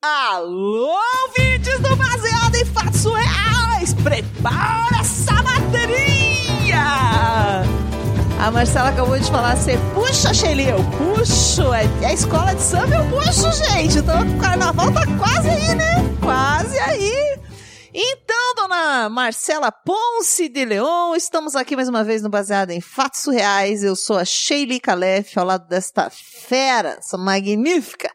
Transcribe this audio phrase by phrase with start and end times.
[0.00, 0.96] Alô,
[1.26, 3.94] ouvintes do Baseado em Fatos Reais!
[3.94, 6.84] Prepara essa bateria!
[8.38, 11.74] A Marcela acabou de falar, você puxa, Shelly, eu puxo.
[11.74, 13.98] É, é a escola de samba, eu puxo, gente.
[13.98, 15.96] Então o carnaval tá quase aí, né?
[16.22, 17.40] Quase aí.
[17.92, 23.26] Então, dona Marcela Ponce de Leon, estamos aqui mais uma vez no Baseado em Fatos
[23.26, 23.82] Reais.
[23.82, 28.08] Eu sou a Sheili Calef, ao lado desta fera, essa magnífica,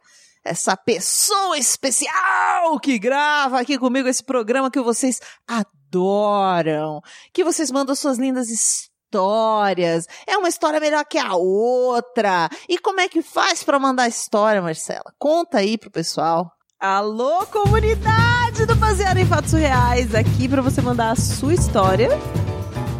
[0.44, 7.96] essa pessoa especial que grava aqui comigo esse programa que vocês adoram, que vocês mandam
[7.96, 10.08] suas lindas histórias.
[10.28, 12.50] É uma história melhor que a outra.
[12.68, 15.14] E como é que faz para mandar história, Marcela?
[15.18, 16.52] Conta aí pro pessoal.
[16.80, 22.10] Alô, comunidade do Baseado em Fatos Reais, aqui para você mandar a sua história.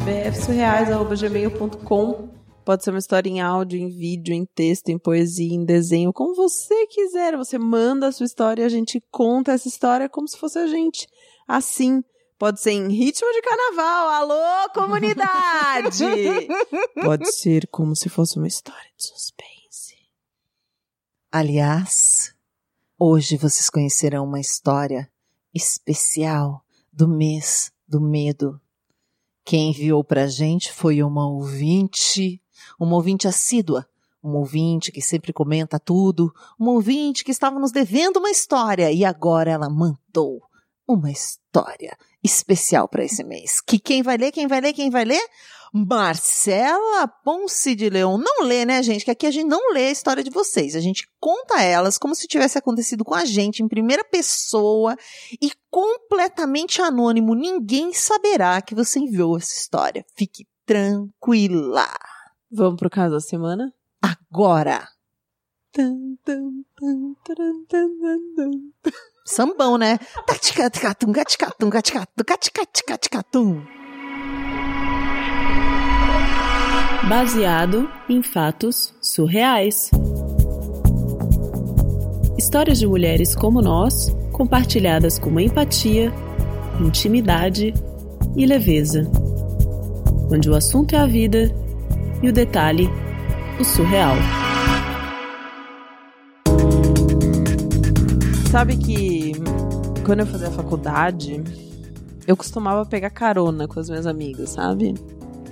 [0.06, 6.14] bfsurreais.gmail.com Pode ser uma história em áudio, em vídeo, em texto, em poesia, em desenho,
[6.14, 7.36] como você quiser.
[7.36, 10.68] Você manda a sua história e a gente conta essa história como se fosse a
[10.68, 11.08] gente.
[11.48, 12.04] Assim,
[12.44, 14.10] Pode ser em ritmo de carnaval.
[14.10, 16.04] Alô, comunidade!
[17.02, 19.96] Pode ser como se fosse uma história de suspense.
[21.32, 22.36] Aliás,
[23.00, 25.10] hoje vocês conhecerão uma história
[25.54, 28.60] especial do mês do medo.
[29.46, 32.42] Quem enviou pra gente foi uma ouvinte,
[32.84, 33.88] uma ouvinte assídua,
[34.22, 39.04] uma ouvinte que sempre comenta tudo, uma ouvinte que estava nos devendo uma história e
[39.04, 40.42] agora ela mandou
[40.88, 43.60] uma história especial para esse mês.
[43.60, 45.22] Que quem vai ler, quem vai ler, quem vai ler?
[45.74, 48.18] Marcela Ponce de Leão.
[48.18, 49.04] Não lê, né, gente?
[49.04, 50.76] Que aqui a gente não lê a história de vocês.
[50.76, 54.96] A gente conta elas como se tivesse acontecido com a gente em primeira pessoa
[55.42, 57.34] e completamente anônimo.
[57.34, 60.06] Ninguém saberá que você enviou essa história.
[60.16, 61.90] Fique tranquila.
[62.56, 63.74] Vamos pro caso da semana?
[64.00, 64.88] Agora.
[69.26, 69.98] Sambão, né?
[70.28, 72.24] Taticatum, gaticatum, gaticatum,
[72.88, 73.66] gaticatum.
[77.10, 79.90] Baseado em fatos surreais.
[82.38, 86.14] Histórias de mulheres como nós, compartilhadas com empatia,
[86.80, 87.74] intimidade
[88.38, 89.10] e leveza.
[90.32, 91.63] Onde o assunto é a vida
[92.24, 92.90] e o detalhe,
[93.60, 94.16] o surreal.
[98.50, 99.34] Sabe que
[100.06, 101.44] quando eu fazia faculdade,
[102.26, 104.94] eu costumava pegar carona com as minhas amigas, sabe?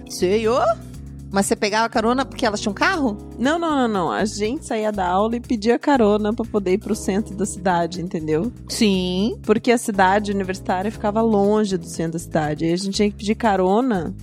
[0.10, 0.60] Sei, ô?
[1.30, 3.18] Mas você pegava carona porque elas tinham carro?
[3.38, 4.12] Não, não, não, não.
[4.12, 8.02] A gente saía da aula e pedia carona para poder ir pro centro da cidade,
[8.02, 8.52] entendeu?
[8.68, 9.38] Sim.
[9.44, 12.66] Porque a cidade universitária ficava longe do centro da cidade.
[12.66, 14.14] E a gente tinha que pedir carona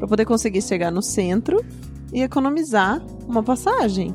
[0.00, 1.62] para poder conseguir chegar no centro
[2.12, 4.12] e economizar uma passagem.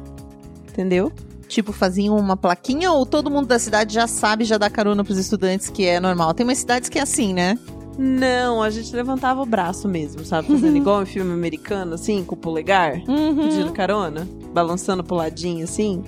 [0.67, 1.11] Entendeu?
[1.47, 5.19] Tipo, faziam uma plaquinha ou todo mundo da cidade já sabe, já dá carona pros
[5.19, 6.33] estudantes, que é normal?
[6.33, 7.57] Tem umas cidades que é assim, né?
[7.97, 10.47] Não, a gente levantava o braço mesmo, sabe?
[10.49, 13.35] Fazendo igual em filme americano, assim, com o polegar, Uhum.
[13.37, 16.03] pedindo carona, balançando pro ladinho, assim.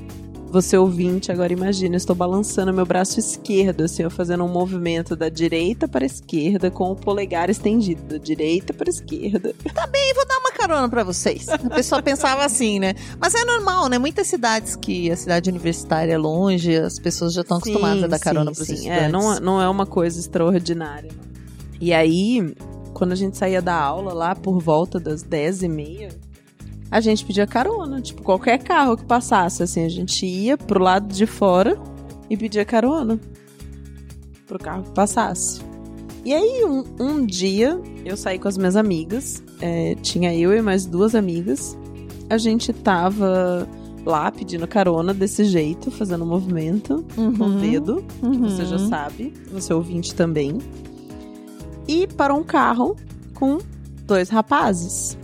[0.50, 5.16] Você ouvinte, agora imagina, eu estou balançando meu braço esquerdo, assim, eu fazendo um movimento
[5.16, 9.54] da direita para a esquerda com o polegar estendido, da direita para a esquerda.
[9.74, 11.48] Tá bem, vou dar uma carona pra vocês.
[11.50, 12.94] A pessoa pensava assim, né?
[13.20, 13.98] Mas é normal, né?
[13.98, 18.20] Muitas cidades que a cidade universitária é longe, as pessoas já estão acostumadas a dar
[18.20, 18.74] carona pros sim.
[18.76, 19.04] estudantes.
[19.04, 21.12] É, não, não é uma coisa extraordinária.
[21.80, 22.56] E aí,
[22.94, 26.10] quando a gente saía da aula lá por volta das 10 e meia,
[26.92, 28.02] a gente pedia carona.
[28.02, 31.78] Tipo, qualquer carro que passasse, assim, a gente ia pro lado de fora
[32.30, 33.20] e pedia carona.
[34.46, 35.62] Pro carro que passasse.
[36.24, 39.44] E aí, um, um dia, eu saí com as minhas amigas.
[39.62, 41.76] é, tinha eu e mais duas amigas.
[42.30, 43.68] A gente tava
[44.06, 47.58] lá pedindo carona desse jeito, fazendo um movimento com o Uhum.
[47.60, 48.88] dedo que você já Uhum.
[48.90, 50.60] sabe, você ouvinte também.
[51.88, 52.96] E parou um carro
[53.34, 53.58] com
[54.06, 55.18] dois rapazes.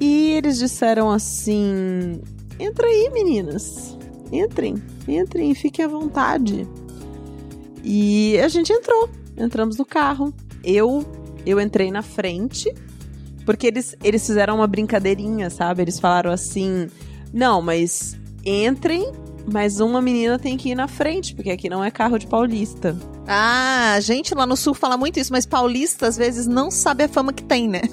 [0.00, 2.20] E eles disseram assim:
[2.58, 3.96] Entra aí, meninas.
[4.30, 4.76] Entrem,
[5.06, 6.68] entrem, fiquem à vontade.
[7.82, 9.08] E a gente entrou.
[9.36, 10.32] Entramos no carro.
[10.62, 11.04] Eu
[11.46, 12.70] eu entrei na frente,
[13.46, 15.82] porque eles, eles fizeram uma brincadeirinha, sabe?
[15.82, 16.88] Eles falaram assim:
[17.32, 19.10] Não, mas entrem,
[19.52, 22.96] mas uma menina tem que ir na frente, porque aqui não é carro de paulista.
[23.26, 27.04] Ah, a gente lá no sul fala muito isso, mas paulista às vezes não sabe
[27.04, 27.82] a fama que tem, né?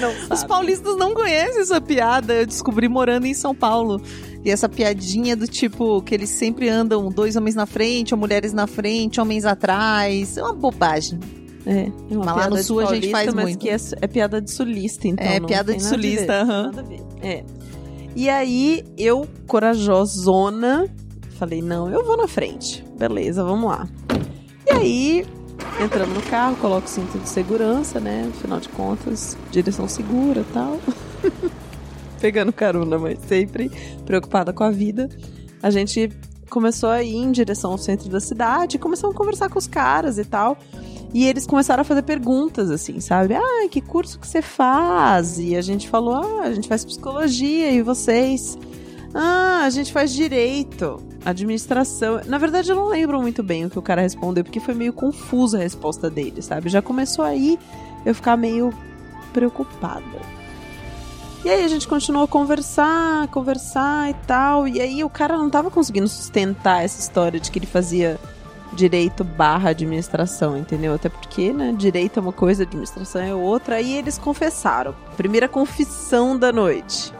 [0.00, 2.32] Não Os paulistas não conhecem essa piada.
[2.34, 4.00] Eu descobri morando em São Paulo.
[4.44, 8.52] E essa piadinha do tipo que eles sempre andam dois homens na frente, ou mulheres
[8.52, 10.36] na frente, homens atrás.
[10.36, 11.20] É uma bobagem.
[11.66, 13.58] É, é uma Mas lá no sul a gente paulista, faz mas muito.
[13.58, 15.26] que é, é piada de sulista, então.
[15.26, 16.70] É, piada de sulista, aham.
[16.72, 17.02] Ver.
[17.22, 17.44] É.
[18.14, 20.92] E aí, eu, corajosona,
[21.38, 22.84] falei, não, eu vou na frente.
[22.98, 23.88] Beleza, vamos lá.
[24.66, 25.26] E aí,
[25.82, 28.28] entramos no carro, coloco o cinto de segurança, né?
[28.30, 30.78] Afinal de contas, direção segura tal.
[32.20, 33.70] Pegando carona, mas sempre
[34.04, 35.08] preocupada com a vida.
[35.62, 36.10] A gente
[36.50, 40.18] começou a ir em direção ao centro da cidade, começamos a conversar com os caras
[40.18, 40.58] e tal.
[41.12, 43.34] E eles começaram a fazer perguntas, assim, sabe?
[43.34, 45.38] Ah, que curso que você faz?
[45.38, 48.56] E a gente falou, ah, a gente faz psicologia, e vocês?
[49.12, 52.20] Ah, a gente faz direito, administração.
[52.26, 54.92] Na verdade, eu não lembro muito bem o que o cara respondeu, porque foi meio
[54.92, 56.68] confusa a resposta dele, sabe?
[56.68, 57.58] Já começou aí
[58.06, 58.72] eu ficar meio
[59.32, 60.04] preocupada.
[61.44, 64.68] E aí a gente continuou a conversar, conversar e tal.
[64.68, 68.20] E aí o cara não tava conseguindo sustentar essa história de que ele fazia
[68.72, 70.94] direito barra administração, entendeu?
[70.94, 73.76] Até porque, né, direito é uma coisa, administração é outra.
[73.76, 74.94] Aí eles confessaram.
[75.16, 77.12] Primeira confissão da noite.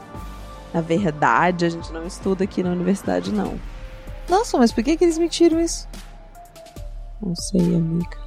[0.73, 3.59] Na verdade, a gente não estuda aqui na universidade, não.
[4.29, 5.89] Nossa, mas por que, que eles mentiram isso?
[7.21, 8.19] Não sei, amiga.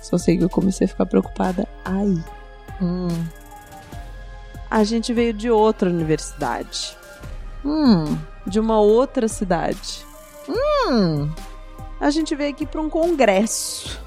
[0.00, 2.22] Só sei que eu comecei a ficar preocupada aí.
[2.80, 3.08] Hum.
[4.70, 6.96] A gente veio de outra universidade.
[7.64, 8.18] Hum.
[8.46, 10.04] De uma outra cidade.
[10.46, 11.32] Hum.
[12.00, 14.00] A gente veio aqui para um congresso.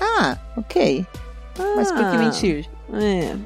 [0.00, 1.06] Ah, ok.
[1.76, 2.70] Mas por que Ah, mentir?
[2.92, 3.36] É.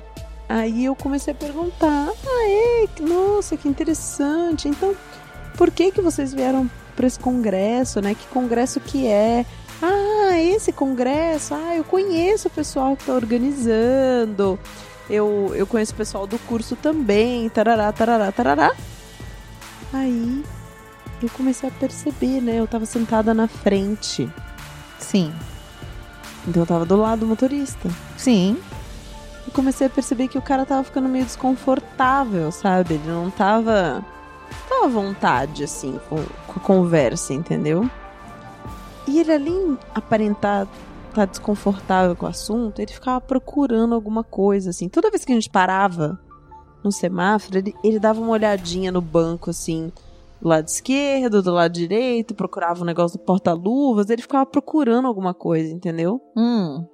[0.48, 2.88] Aí eu comecei a perguntar: ah, é?
[3.00, 4.68] Nossa, que interessante.
[4.68, 4.94] Então,
[5.56, 8.14] por que que vocês vieram para esse congresso, né?
[8.14, 9.46] Que congresso que é?
[9.80, 11.54] Ah, esse congresso.
[11.54, 14.58] Ah, eu conheço o pessoal que tá organizando.
[15.08, 17.48] Eu, eu conheço o pessoal do curso também.
[17.48, 18.72] Tarará, tarará, tarará.
[19.92, 20.44] Aí
[21.26, 22.56] eu comecei a perceber, né?
[22.56, 24.30] Eu tava sentada na frente.
[24.98, 25.32] Sim.
[26.46, 27.90] Então eu tava do lado do motorista.
[28.16, 28.56] Sim.
[29.46, 32.94] Eu comecei a perceber que o cara tava ficando meio desconfortável, sabe?
[32.94, 34.04] Ele não tava.
[34.68, 37.88] tava à vontade, assim, com, com a conversa, entendeu?
[39.06, 40.68] E ele, além aparentar
[41.08, 44.88] estar desconfortável com o assunto, ele ficava procurando alguma coisa, assim.
[44.88, 46.18] Toda vez que a gente parava
[46.82, 49.92] no semáforo, ele, ele dava uma olhadinha no banco, assim,
[50.40, 55.34] do lado esquerdo, do lado direito, procurava o negócio do porta-luvas, ele ficava procurando alguma
[55.34, 56.20] coisa, entendeu?
[56.36, 56.84] Hum.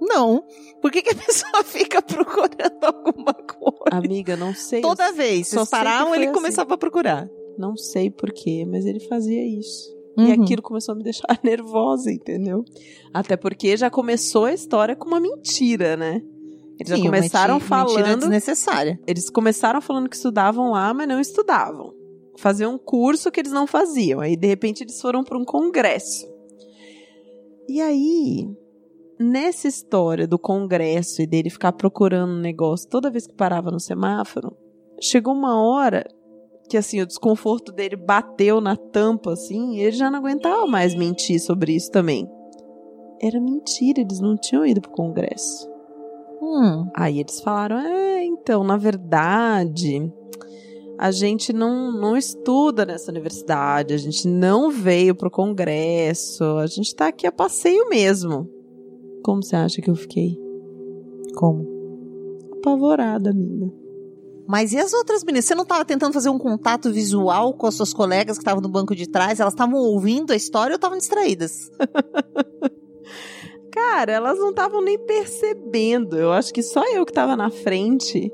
[0.00, 0.44] Não.
[0.80, 3.78] Por que, que a pessoa fica procurando alguma coisa?
[3.90, 4.80] Amiga, não sei.
[4.80, 5.48] Toda vez.
[5.48, 6.34] só paravam, ele assim.
[6.34, 7.28] começava a procurar.
[7.58, 9.96] Não sei porquê, mas ele fazia isso.
[10.16, 10.42] E Uhum.
[10.42, 12.64] aquilo começou a me deixar nervosa, entendeu?
[13.12, 16.22] Até porque já começou a história com uma mentira, né?
[16.78, 18.20] Eles já Sim, uma começaram menti- Mentira falando.
[18.20, 19.00] desnecessária.
[19.06, 21.92] Eles começaram falando que estudavam lá, mas não estudavam.
[22.38, 24.20] Faziam um curso que eles não faziam.
[24.20, 26.26] Aí, de repente, eles foram para um congresso.
[27.68, 28.48] E aí,
[29.18, 33.80] nessa história do congresso e dele ficar procurando um negócio toda vez que parava no
[33.80, 34.56] semáforo,
[35.00, 36.04] chegou uma hora
[36.68, 40.94] que assim o desconforto dele bateu na tampa assim, e ele já não aguentava mais
[40.94, 42.30] mentir sobre isso também.
[43.20, 45.68] Era mentira, eles não tinham ido pro congresso.
[46.40, 46.88] Hum.
[46.94, 50.12] Aí eles falaram: é, então, na verdade,
[50.98, 56.92] a gente não, não estuda nessa universidade, a gente não veio pro congresso, a gente
[56.94, 58.50] tá aqui a passeio mesmo.
[59.22, 60.36] Como você acha que eu fiquei?
[61.36, 61.64] Como?
[62.58, 63.72] Apavorada, amiga.
[64.48, 65.44] Mas e as outras meninas?
[65.44, 68.68] Você não estava tentando fazer um contato visual com as suas colegas que estavam no
[68.68, 69.38] banco de trás?
[69.38, 71.70] Elas estavam ouvindo a história ou estavam distraídas?
[73.70, 76.16] Cara, elas não estavam nem percebendo.
[76.16, 78.32] Eu acho que só eu que tava na frente,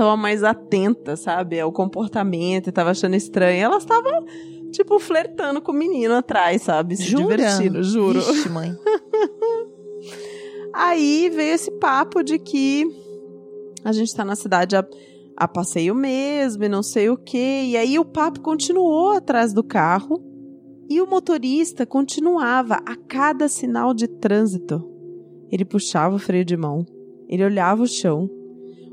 [0.00, 3.64] tava mais atenta, sabe, ao comportamento e tava achando estranho.
[3.64, 4.24] Elas estavam,
[4.72, 6.96] tipo, flertando com o menino atrás, sabe?
[6.96, 7.36] Se Jura?
[7.36, 8.18] divertindo, juro.
[8.18, 8.74] Vixe, mãe.
[10.72, 12.86] Aí veio esse papo de que
[13.84, 14.82] a gente tá na cidade a,
[15.36, 17.64] a passeio mesmo e não sei o quê.
[17.66, 20.22] E aí o papo continuou atrás do carro
[20.88, 24.82] e o motorista continuava a cada sinal de trânsito.
[25.50, 26.86] Ele puxava o freio de mão,
[27.28, 28.30] ele olhava o chão,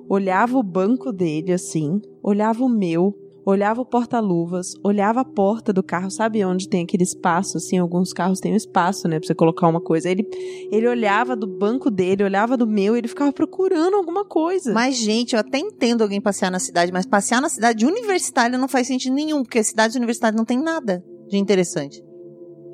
[0.10, 3.14] olhava o banco dele assim, olhava o meu,
[3.50, 8.12] olhava o porta-luvas, olhava a porta do carro, sabe onde tem aquele espaço, assim, alguns
[8.12, 10.10] carros têm um espaço, né, pra você colocar uma coisa.
[10.10, 10.28] Ele,
[10.70, 14.74] ele olhava do banco dele, olhava do meu, ele ficava procurando alguma coisa.
[14.74, 18.68] Mas, gente, eu até entendo alguém passear na cidade, mas passear na cidade universitária não
[18.68, 22.04] faz sentido nenhum, porque cidades universitárias não tem nada de interessante.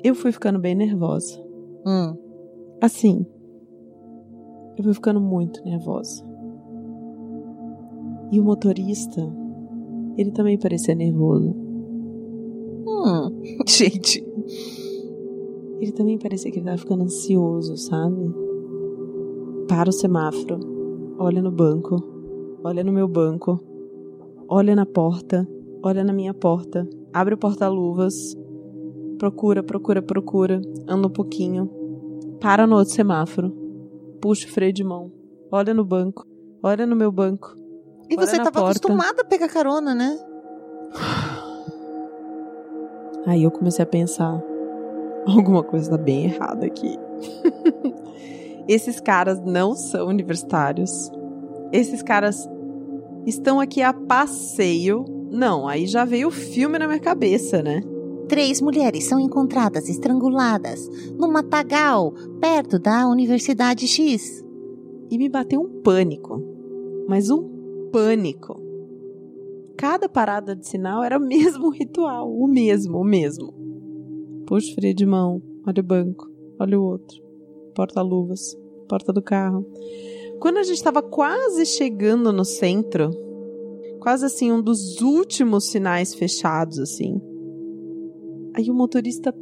[0.02, 1.40] Eu fui ficando bem nervosa.
[1.86, 2.16] Hum.
[2.82, 3.24] Assim,
[4.76, 6.33] eu fui ficando muito nervosa.
[8.34, 9.32] E o motorista,
[10.18, 11.54] ele também parecia nervoso.
[12.84, 13.30] Hum.
[13.64, 14.26] Gente.
[15.80, 18.34] Ele também parecia que ele tava ficando ansioso, sabe?
[19.68, 20.58] Para o semáforo,
[21.16, 22.02] olha no banco,
[22.64, 23.60] olha no meu banco,
[24.48, 25.46] olha na porta,
[25.80, 28.36] olha na minha porta, abre o porta-luvas,
[29.16, 31.70] procura, procura, procura, anda um pouquinho,
[32.40, 33.52] para no outro semáforo,
[34.20, 35.12] puxa o freio de mão,
[35.52, 36.26] olha no banco,
[36.64, 37.62] olha no meu banco.
[38.08, 38.70] E você tava porta.
[38.70, 40.18] acostumada a pegar carona, né?
[43.26, 44.42] Aí eu comecei a pensar,
[45.26, 46.98] alguma coisa tá bem errada aqui.
[48.68, 51.10] Esses caras não são universitários.
[51.72, 52.48] Esses caras
[53.26, 55.04] estão aqui a passeio.
[55.30, 57.82] Não, aí já veio o filme na minha cabeça, né?
[58.28, 64.42] Três mulheres são encontradas estranguladas no matagal, perto da Universidade X.
[65.10, 66.42] E me bateu um pânico.
[67.06, 67.53] Mas um
[67.94, 68.60] pânico.
[69.76, 72.28] Cada parada de sinal era o mesmo ritual.
[72.28, 73.54] O mesmo, o mesmo.
[74.48, 77.22] Puxa o freio de mão, olha o banco, olha o outro.
[77.72, 78.58] Porta-luvas,
[78.88, 79.64] porta do carro.
[80.40, 83.10] Quando a gente estava quase chegando no centro,
[84.00, 87.20] quase assim, um dos últimos sinais fechados, assim.
[88.54, 89.32] Aí o motorista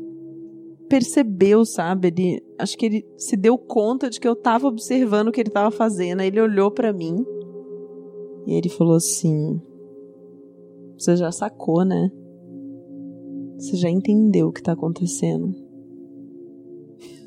[0.91, 2.09] percebeu, sabe?
[2.09, 5.51] Ele, acho que ele se deu conta de que eu tava observando o que ele
[5.51, 6.21] tava fazendo.
[6.21, 7.25] Aí ele olhou para mim
[8.47, 9.61] e ele falou assim:
[10.99, 12.11] Você já sacou, né?
[13.59, 15.55] Você já entendeu o que tá acontecendo.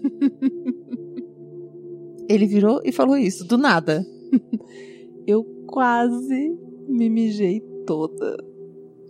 [2.27, 4.05] Ele virou e falou isso, do nada.
[5.25, 6.57] Eu quase
[6.87, 8.37] me mijei toda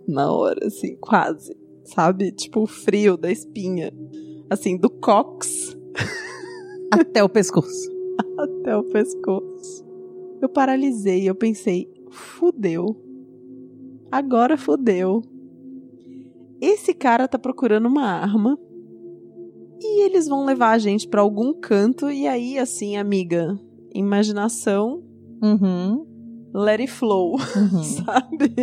[0.06, 1.56] na hora, assim, quase.
[1.84, 2.30] Sabe?
[2.30, 3.92] Tipo o frio da espinha.
[4.48, 5.76] Assim, do cox
[6.90, 7.90] Até o pescoço.
[8.38, 9.84] até o pescoço.
[10.40, 12.86] Eu paralisei, eu pensei, fudeu.
[14.10, 15.22] Agora fudeu.
[16.60, 18.58] Esse cara tá procurando uma arma.
[19.80, 22.10] E eles vão levar a gente pra algum canto.
[22.10, 23.58] E aí, assim, amiga,
[23.94, 25.02] imaginação,
[25.42, 26.06] Uhum.
[26.54, 27.82] let it flow, uhum.
[27.84, 28.54] sabe?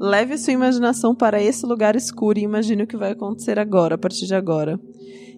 [0.00, 3.98] Leve sua imaginação para esse lugar escuro e imagine o que vai acontecer agora, a
[3.98, 4.80] partir de agora.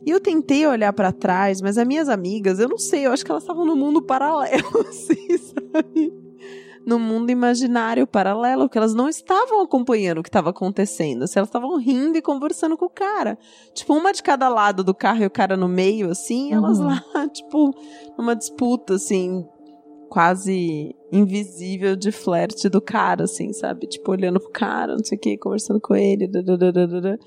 [0.07, 3.25] E eu tentei olhar pra trás, mas as minhas amigas, eu não sei, eu acho
[3.25, 6.13] que elas estavam no mundo paralelo, assim, sabe?
[6.85, 11.27] No mundo imaginário paralelo, que elas não estavam acompanhando o que estava acontecendo.
[11.29, 13.39] Se elas estavam rindo e conversando com o cara.
[13.73, 16.87] Tipo, uma de cada lado do carro e o cara no meio, assim, elas Uhum.
[16.87, 17.71] lá, tipo,
[18.19, 19.47] numa disputa, assim,
[20.09, 23.87] quase invisível de flerte do cara, assim, sabe?
[23.87, 26.27] Tipo, olhando pro cara, não sei o que, conversando com ele.
[26.27, 27.19] dadadadadada.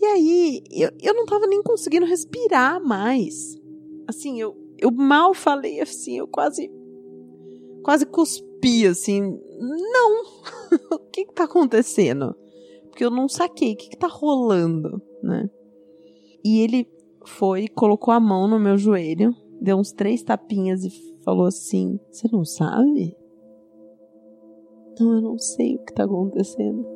[0.00, 3.56] E aí, eu, eu não tava nem conseguindo respirar mais.
[4.06, 6.70] Assim, eu, eu mal falei, assim, eu quase.
[7.82, 8.46] Quase cuspi,
[8.90, 9.20] assim.
[9.60, 10.24] Não!
[10.92, 12.34] o que que tá acontecendo?
[12.88, 13.74] Porque eu não saquei.
[13.74, 15.48] O que que tá rolando, né?
[16.44, 16.88] E ele
[17.24, 20.90] foi, colocou a mão no meu joelho, deu uns três tapinhas e
[21.22, 23.16] falou assim: Você não sabe?
[24.98, 26.86] Não, eu não sei o que tá acontecendo.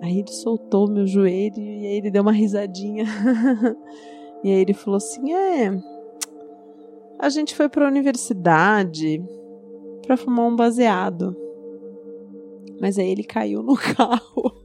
[0.00, 3.04] Aí ele soltou meu joelho e aí ele deu uma risadinha.
[4.44, 5.98] e aí ele falou assim: É.
[7.18, 9.20] A gente foi pra universidade
[10.08, 11.36] pra fumar um baseado.
[12.80, 14.56] Mas aí ele caiu no carro.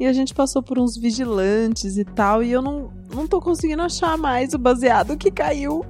[0.00, 2.42] E a gente passou por uns vigilantes e tal.
[2.42, 5.84] E eu não, não tô conseguindo achar mais o baseado que caiu.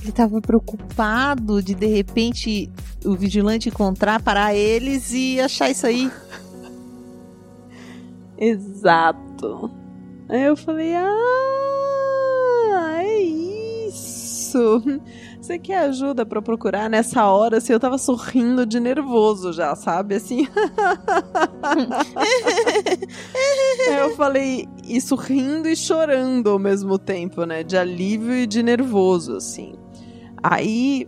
[0.00, 2.70] Ele tava preocupado de de repente
[3.04, 6.10] o vigilante encontrar, parar eles e achar isso aí.
[8.38, 9.70] Exato.
[10.28, 11.73] Aí eu falei: Ah,
[14.54, 14.82] isso.
[15.40, 17.58] Você quer ajuda pra procurar nessa hora?
[17.58, 20.14] Assim, eu tava sorrindo de nervoso já, sabe?
[20.14, 20.46] Assim.
[23.86, 27.62] Eu falei isso rindo e chorando ao mesmo tempo, né?
[27.62, 29.74] De alívio e de nervoso, assim.
[30.42, 31.06] Aí,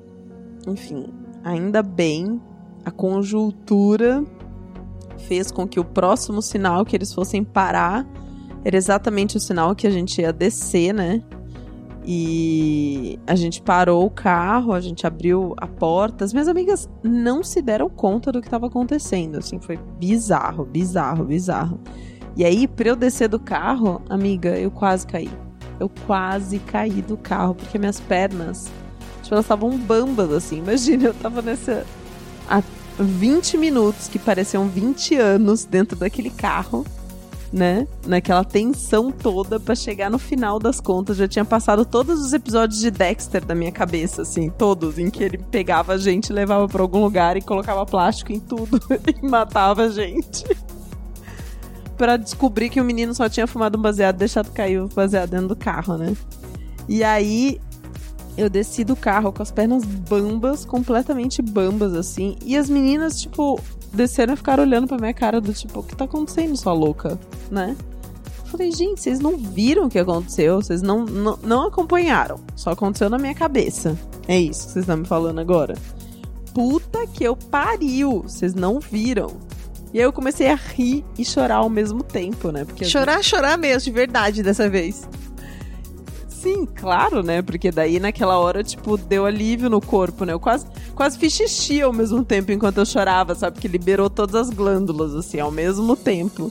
[0.67, 1.07] enfim,
[1.43, 2.41] ainda bem,
[2.85, 4.23] a conjuntura
[5.27, 8.07] fez com que o próximo sinal que eles fossem parar
[8.65, 11.23] era exatamente o sinal que a gente ia descer, né?
[12.09, 16.25] E a gente parou o carro, a gente abriu a porta.
[16.25, 19.39] As minhas amigas não se deram conta do que estava acontecendo.
[19.39, 21.81] Assim, foi bizarro, bizarro, bizarro.
[22.37, 25.31] E aí, pra eu descer do carro, amiga, eu quase caí.
[25.81, 28.71] Eu quase caí do carro, porque minhas pernas,
[29.23, 30.59] tipo, elas estavam bambas, assim.
[30.59, 31.85] Imagina, eu tava nessa.
[32.49, 32.63] há
[32.99, 36.85] 20 minutos, que pareciam 20 anos dentro daquele carro
[37.53, 37.87] né?
[38.07, 41.17] Naquela tensão toda pra chegar no final das contas.
[41.17, 45.23] Já tinha passado todos os episódios de Dexter da minha cabeça, assim, todos, em que
[45.23, 48.81] ele pegava a gente, levava pra algum lugar e colocava plástico em tudo
[49.23, 50.45] e matava a gente.
[51.97, 55.49] pra descobrir que o menino só tinha fumado um baseado deixado cair o baseado dentro
[55.49, 56.15] do carro, né?
[56.89, 57.59] E aí,
[58.37, 62.37] Eu desci do carro com as pernas bambas, completamente bambas, assim.
[62.45, 63.59] E as meninas, tipo,
[63.93, 67.19] desceram e ficaram olhando pra minha cara do tipo, o que tá acontecendo, sua louca?
[67.51, 67.77] Né?
[68.39, 70.63] Eu falei, gente, vocês não viram o que aconteceu?
[70.63, 72.41] Vocês não, não, não acompanharam.
[72.55, 73.99] Só aconteceu na minha cabeça.
[74.29, 75.75] É isso que vocês estão me falando agora.
[76.55, 78.23] Puta que eu pariu!
[78.23, 79.37] Vocês não viram.
[79.93, 82.65] E aí eu comecei a rir e chorar ao mesmo tempo, né?
[82.65, 85.09] Porque chorar, chorar mesmo, de verdade, dessa vez.
[86.29, 87.43] Sim, claro, né?
[87.43, 90.33] Porque daí naquela hora, tipo, deu alívio no corpo, né?
[90.33, 90.67] Eu quase,
[90.97, 93.55] quase fiz xixi ao mesmo tempo enquanto eu chorava, sabe?
[93.55, 96.51] Porque liberou todas as glândulas, assim, ao mesmo tempo.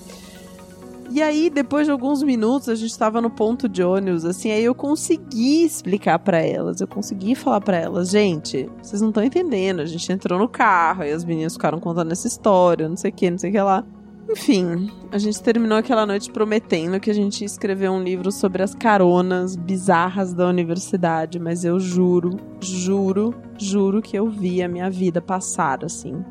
[1.09, 4.63] E aí, depois de alguns minutos, a gente tava no ponto de ônibus, assim, aí
[4.63, 9.81] eu consegui explicar para elas, eu consegui falar para elas, gente, vocês não estão entendendo,
[9.81, 13.13] a gente entrou no carro, aí as meninas ficaram contando essa história, não sei o
[13.13, 13.83] que, não sei o que lá.
[14.27, 18.63] Enfim, a gente terminou aquela noite prometendo que a gente ia escrever um livro sobre
[18.63, 24.89] as caronas bizarras da universidade, mas eu juro, juro, juro que eu vi a minha
[24.89, 26.25] vida passar assim,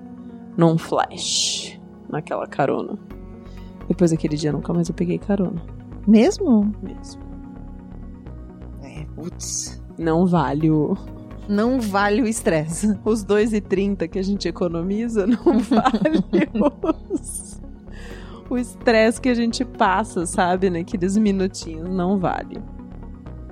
[0.57, 2.99] num flash, naquela carona.
[3.89, 5.63] Depois daquele dia nunca mais eu peguei carona.
[6.07, 6.75] Mesmo?
[6.83, 7.23] Mesmo.
[8.83, 9.83] É, putz.
[9.97, 10.97] Não vale o.
[11.49, 12.99] Não vale o estresse.
[13.05, 16.49] Os 2,30 que a gente economiza não vale
[17.11, 17.61] os...
[18.55, 20.71] o estresse que a gente passa, sabe?
[20.71, 21.89] Naqueles minutinhos.
[21.89, 22.63] Não vale.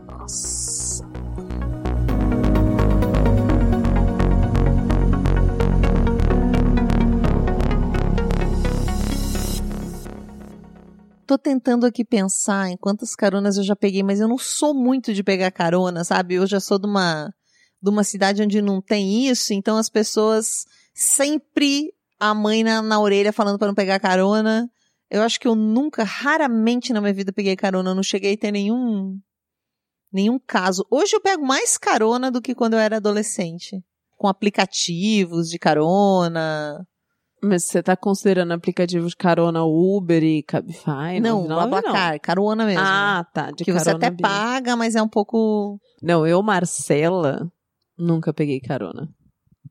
[0.07, 1.11] Nossa.
[11.25, 15.15] tô tentando aqui pensar em quantas caronas eu já peguei, mas eu não sou muito
[15.15, 16.35] de pegar carona, sabe?
[16.35, 17.33] Eu já sou de uma,
[17.83, 21.91] de uma cidade onde não tem isso, então as pessoas sempre
[22.21, 24.71] a mãe na, na orelha falando para não pegar carona.
[25.13, 28.51] Eu acho que eu nunca, raramente na minha vida peguei carona, não cheguei a ter
[28.51, 29.21] nenhum
[30.11, 30.87] nenhum caso.
[30.91, 33.85] Hoje eu pego mais carona do que quando eu era adolescente,
[34.17, 36.83] com aplicativos de carona.
[37.43, 41.21] Mas você tá considerando aplicativos de carona Uber e Cabify?
[41.21, 42.83] Não, não Blablacar, carona mesmo.
[42.83, 43.51] Ah, tá.
[43.51, 45.79] De que você até paga, mas é um pouco.
[46.01, 47.53] Não, eu, Marcela,
[47.99, 49.11] nunca peguei carona.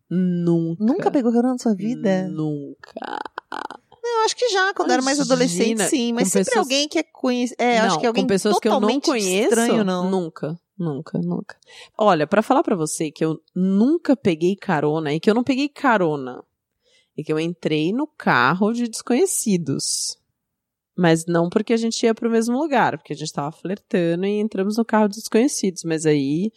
[0.08, 0.84] Nunca.
[0.84, 2.28] Nunca pegou carona na sua vida?
[2.28, 2.94] Nunca.
[4.04, 6.12] Eu acho que já, quando Imagina, era mais adolescente, sim.
[6.12, 6.66] Mas sempre pessoas...
[6.66, 7.62] alguém que é conhecido.
[7.62, 9.50] É, não, acho que alguém com pessoas que eu não conheço.
[9.50, 10.10] Estranho, não.
[10.10, 10.60] Nunca.
[10.78, 11.56] Nunca, nunca.
[11.96, 15.70] Olha, para falar para você que eu nunca peguei carona e que eu não peguei
[15.70, 16.44] carona
[17.16, 20.18] e que eu entrei no carro de desconhecidos.
[20.98, 24.26] Mas não porque a gente ia para o mesmo lugar, porque a gente estava flertando
[24.26, 25.84] e entramos no carro de desconhecidos.
[25.84, 26.52] Mas aí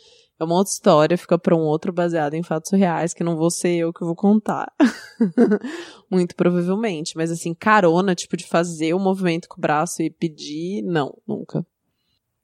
[0.44, 3.50] é uma outra história, fica para um outro baseado em fatos reais, que não vou
[3.50, 4.72] ser eu que vou contar.
[6.10, 7.16] Muito provavelmente.
[7.16, 11.66] Mas assim, carona, tipo, de fazer o movimento com o braço e pedir, não, nunca.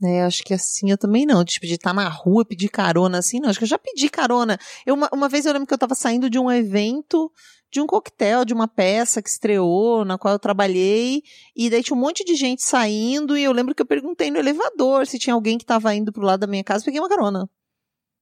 [0.02, 1.44] É, acho que assim eu também não.
[1.44, 3.50] Tipo, de estar tá na rua, pedir carona, assim, não.
[3.50, 4.58] Acho que eu já pedi carona.
[4.86, 7.30] Eu, uma, uma vez eu lembro que eu tava saindo de um evento
[7.70, 11.22] de um coquetel, de uma peça que estreou, na qual eu trabalhei,
[11.54, 14.38] e daí tinha um monte de gente saindo, e eu lembro que eu perguntei no
[14.38, 17.48] elevador se tinha alguém que estava indo pro lado da minha casa, peguei uma carona.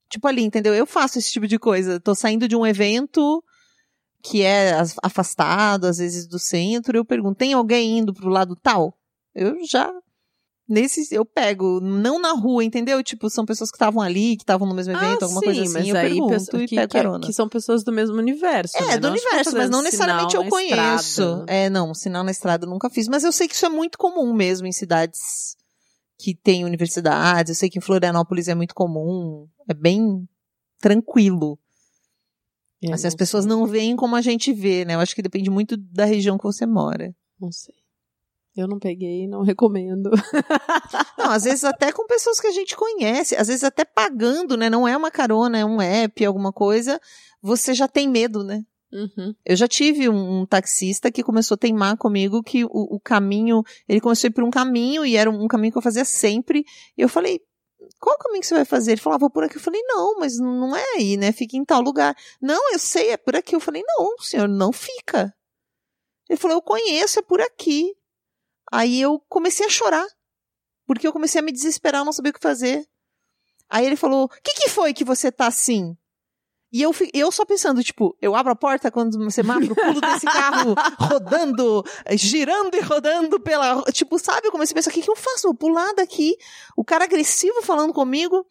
[0.08, 0.74] Tipo ali, entendeu?
[0.74, 2.00] Eu faço esse tipo de coisa.
[2.00, 3.42] Tô saindo de um evento
[4.22, 8.92] que é afastado, às vezes, do centro, eu pergunto, tem alguém indo pro lado tal?
[9.34, 9.92] Eu já
[10.68, 13.02] Nesse eu pego, não na rua, entendeu?
[13.02, 15.62] Tipo, são pessoas que estavam ali, que estavam no mesmo evento, ah, alguma sim, coisa
[15.62, 15.88] assim.
[15.88, 17.26] Eu pergunto e que, pego que, carona.
[17.26, 18.76] Que são pessoas do mesmo universo.
[18.76, 18.98] É, né?
[18.98, 21.22] do não universo, mas não necessariamente eu conheço.
[21.22, 21.44] Estrada.
[21.46, 23.96] É, não, sinal na estrada eu nunca fiz, mas eu sei que isso é muito
[23.96, 25.56] comum mesmo em cidades
[26.18, 27.50] que têm universidades.
[27.50, 29.48] Eu sei que em Florianópolis é muito comum.
[29.68, 30.28] É bem
[30.80, 31.58] tranquilo.
[32.82, 33.50] É, assim, as pessoas sei.
[33.50, 34.94] não veem como a gente vê, né?
[34.94, 37.14] Eu acho que depende muito da região que você mora.
[37.40, 37.74] Não sei.
[38.56, 40.10] Eu não peguei, não recomendo.
[41.16, 44.68] Não, às vezes até com pessoas que a gente conhece, às vezes até pagando, né?
[44.68, 47.00] Não é uma carona, é um app, alguma coisa,
[47.40, 48.64] você já tem medo, né?
[48.90, 49.34] Uhum.
[49.44, 53.62] Eu já tive um, um, taxista que começou a teimar comigo que o, o, caminho,
[53.86, 56.04] ele começou a ir por um caminho e era um, um caminho que eu fazia
[56.04, 56.64] sempre.
[56.96, 57.40] E eu falei,
[58.00, 58.92] qual caminho que você vai fazer?
[58.92, 59.56] Ele falava, vou por aqui.
[59.56, 61.32] Eu falei, não, mas não é aí, né?
[61.32, 62.16] Fica em tal lugar.
[62.40, 63.54] Não, eu sei, é por aqui.
[63.54, 65.34] Eu falei, não, senhor, não fica.
[66.28, 67.94] Ele falou, eu conheço, é por aqui.
[68.72, 70.06] Aí eu comecei a chorar.
[70.86, 72.88] Porque eu comecei a me desesperar, não sabia o que fazer.
[73.68, 75.96] Aí ele falou: O que, que foi que você tá assim?
[76.70, 80.00] E eu, eu só pensando, tipo, eu abro a porta quando você mata o pulo
[80.00, 83.82] desse carro rodando, girando e rodando pela.
[83.90, 84.46] Tipo, sabe?
[84.46, 85.48] Eu comecei a pensar: o que, que eu faço?
[85.48, 86.36] Vou pular daqui.
[86.76, 88.44] O cara agressivo falando comigo.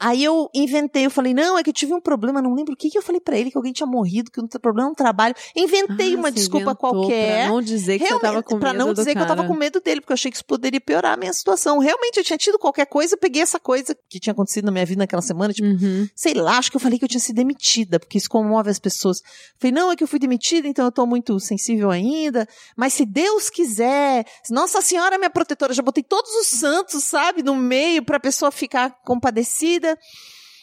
[0.00, 2.76] Aí eu inventei, eu falei, não, é que eu tive um problema, não lembro o
[2.76, 5.34] que, que eu falei pra ele, que alguém tinha morrido, que tem problema no trabalho.
[5.54, 7.44] Inventei Ah, uma desculpa qualquer.
[7.44, 9.48] Pra não dizer que você tava com medo pra não dizer que eu tava cara.
[9.48, 11.78] com medo dele, porque eu achei que isso poderia piorar a minha situação.
[11.78, 14.86] Realmente, eu tinha tido qualquer coisa, eu peguei essa coisa que tinha acontecido na minha
[14.86, 16.08] vida naquela semana, tipo, Uhum.
[16.14, 18.78] sei lá, acho que eu falei que eu tinha sido demitida, porque isso comove as
[18.78, 19.20] pessoas.
[19.58, 23.04] Falei, não, é que eu fui demitida, então eu tô muito sensível ainda, mas se
[23.04, 27.54] Deus quiser, se Nossa Senhora é minha protetora, já botei todos os santos, sabe, no
[27.54, 29.89] meio pra pessoa ficar compadecida.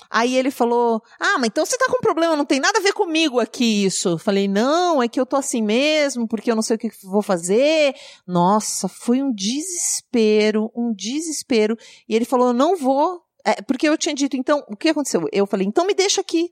[0.09, 2.93] Aí ele falou: Ah, mas então você tá com problema, não tem nada a ver
[2.93, 4.09] comigo aqui isso.
[4.09, 6.89] Eu Falei: Não, é que eu tô assim mesmo, porque eu não sei o que
[7.03, 7.95] vou fazer.
[8.25, 11.77] Nossa, foi um desespero, um desespero.
[12.07, 13.21] E ele falou: Não vou.
[13.45, 15.27] É, porque eu tinha dito, então, o que aconteceu?
[15.31, 16.51] Eu falei: Então me deixa aqui.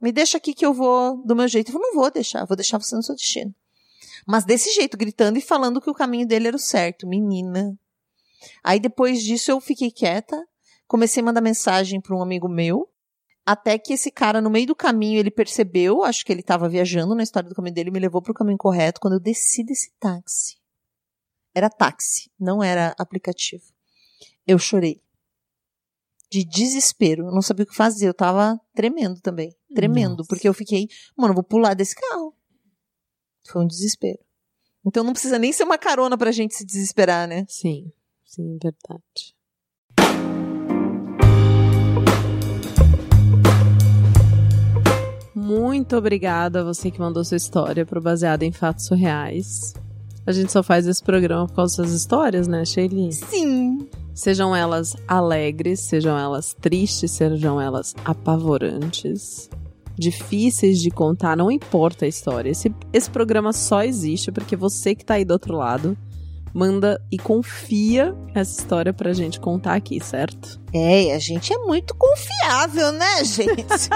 [0.00, 1.68] Me deixa aqui que eu vou do meu jeito.
[1.68, 3.54] Ele falou: Não vou deixar, vou deixar você no seu destino.
[4.26, 7.78] Mas desse jeito, gritando e falando que o caminho dele era o certo, menina.
[8.62, 10.36] Aí depois disso eu fiquei quieta,
[10.86, 12.88] comecei a mandar mensagem para um amigo meu,
[13.44, 17.14] até que esse cara no meio do caminho ele percebeu, acho que ele estava viajando
[17.14, 19.92] na história do caminho dele, me levou para o caminho correto quando eu desci desse
[20.00, 20.56] táxi.
[21.54, 23.64] Era táxi, não era aplicativo.
[24.46, 25.00] Eu chorei.
[26.28, 30.28] De desespero, eu não sabia o que fazer, eu tava tremendo também, tremendo, Nossa.
[30.28, 32.34] porque eu fiquei, mano, eu vou pular desse carro.
[33.46, 34.18] Foi um desespero.
[34.84, 37.44] Então não precisa nem ser uma carona pra gente se desesperar, né?
[37.48, 37.92] Sim,
[38.24, 39.35] sim, verdade.
[45.46, 49.74] Muito obrigada a você que mandou sua história pro Baseado em Fatos Surreais.
[50.26, 53.12] A gente só faz esse programa por causa dessas histórias, né, Shelly?
[53.12, 53.86] Sim.
[54.12, 59.48] Sejam elas alegres, sejam elas tristes, sejam elas apavorantes,
[59.96, 62.50] difíceis de contar, não importa a história.
[62.50, 65.96] Esse, esse programa só existe porque você que tá aí do outro lado
[66.52, 70.60] manda e confia essa história pra gente contar aqui, certo?
[70.78, 73.88] É, e a gente é muito confiável, né, gente?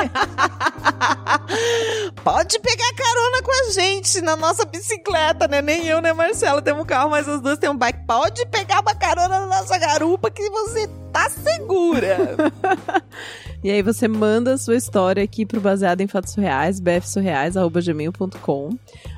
[2.25, 5.61] Pode pegar carona com a gente na nossa bicicleta, né?
[5.61, 8.07] Nem eu, a Marcela temos um carro, mas as duas têm um bike.
[8.07, 12.17] Pode pegar uma carona na nossa garupa que você tá segura.
[13.63, 18.71] E aí você manda a sua história aqui pro Baseado em Fatos Surreais, bfsurreais.gmail.com.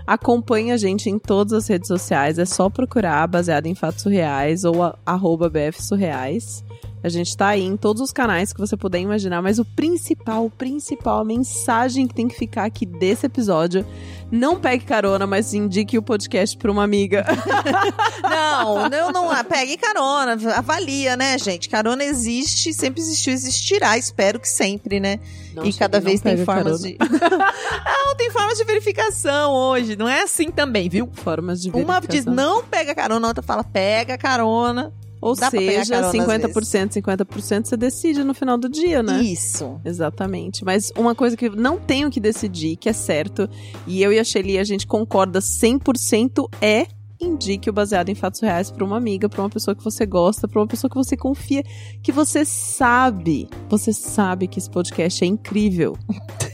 [0.05, 4.65] Acompanhe a gente em todas as redes sociais, é só procurar Baseado em Fatos Surreais
[4.65, 6.65] ou a, arroba bfsurreais.
[7.03, 10.47] A gente tá aí em todos os canais que você puder imaginar, mas o principal,
[10.47, 13.85] o principal, a mensagem que tem que ficar aqui desse episódio,
[14.31, 17.27] não pegue carona, mas indique o podcast pra uma amiga.
[18.23, 19.45] Não, não, não.
[19.45, 21.69] Pegue carona, avalia, né, gente?
[21.69, 23.99] Carona existe, sempre existiu, existirá.
[23.99, 25.19] Espero que sempre, né?
[25.55, 26.97] Não, e cada vez tem formas de.
[26.99, 29.97] não, tem formas de verificação hoje.
[29.97, 31.11] Não é assim também, viu?
[31.13, 32.09] Formas de Uma verificação.
[32.09, 34.93] diz não pega carona, a outra fala pega carona.
[35.23, 39.23] Ou Dá seja, carona às 50%, 50% você decide no final do dia, né?
[39.23, 39.81] Isso.
[39.85, 40.65] Exatamente.
[40.65, 43.49] Mas uma coisa que não tenho que decidir, que é certo,
[43.87, 46.89] e eu e a Shelly a gente concorda 100% é
[47.21, 50.49] indique o baseado em fatos reais para uma amiga, para uma pessoa que você gosta,
[50.49, 51.63] para uma pessoa que você confia,
[52.03, 55.97] que você sabe, você sabe que esse podcast é incrível.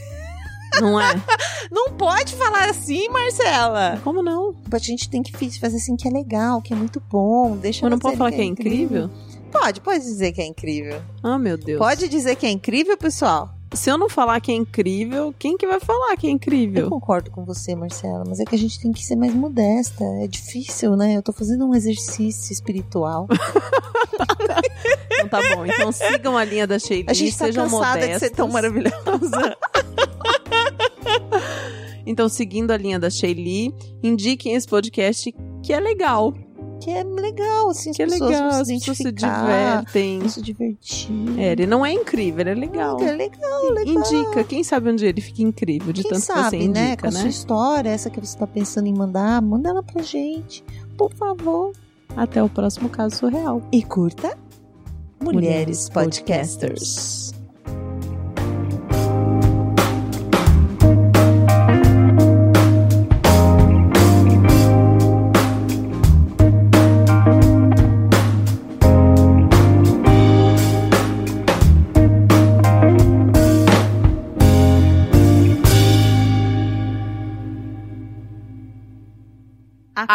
[0.81, 1.13] não é?
[1.71, 3.99] Não pode falar assim, Marcela.
[4.03, 4.55] Como não?
[4.71, 7.55] A gente tem que fazer assim que é legal, que é muito bom.
[7.55, 9.09] Deixa Eu não posso falar que é incrível?
[9.51, 10.99] Pode, pode dizer que é incrível.
[11.21, 11.77] Ah, meu Deus.
[11.77, 13.51] Pode dizer que é incrível, pessoal?
[13.73, 16.89] Se eu não falar que é incrível, quem que vai falar que é Eu incrível?
[16.89, 20.03] concordo com você, Marcela, mas é que a gente tem que ser mais modesta.
[20.23, 21.15] É difícil, né?
[21.17, 23.27] Eu tô fazendo um exercício espiritual.
[25.21, 25.65] Então tá bom.
[25.65, 28.13] Então sigam a linha da Shelly, A gente tá sejam cansada modestas.
[28.13, 29.57] de ser tão maravilhosa.
[32.09, 36.33] Então, seguindo a linha da Shelly, indiquem esse podcast que é legal.
[36.81, 40.19] que é legal, assim, as Que é pessoas legal, vão as se pessoas se divertem.
[40.19, 41.11] vão se divertir.
[41.37, 42.97] É, ele não é incrível, ele é legal.
[43.01, 43.95] É legal, legal.
[43.95, 46.87] Indica, quem sabe um dia ele fica incrível, de Quem tanto sabe, que você né?
[46.87, 47.19] indica, Com a né?
[47.19, 50.63] sua história, essa que você tá pensando em mandar, manda ela pra gente,
[50.97, 51.73] por favor.
[52.15, 53.61] Até o próximo caso surreal.
[53.71, 54.35] E curta
[55.21, 57.33] Mulheres, Mulheres Podcasters.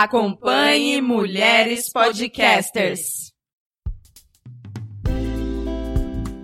[0.04, 3.32] Acompanhe Mulheres Podcasters.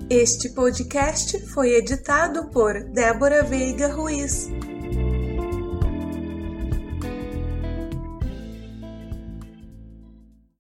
[0.09, 4.49] Este podcast foi editado por Débora Veiga Ruiz.